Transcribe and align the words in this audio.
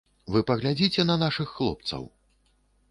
Вы 0.35 0.41
паглядзіце 0.51 1.05
на 1.11 1.19
нашых 1.27 1.55
хлопцаў. 1.59 2.13